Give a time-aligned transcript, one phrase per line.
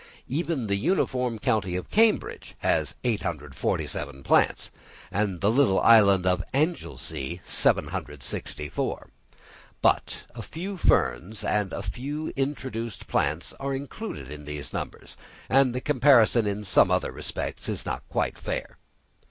[0.27, 4.71] Even the uniform county of Cambridge has 847 plants,
[5.11, 9.11] and the little island of Anglesea 764,
[9.79, 15.15] but a few ferns and a few introduced plants are included in these numbers,
[15.47, 18.79] and the comparison in some other respects is not quite fair.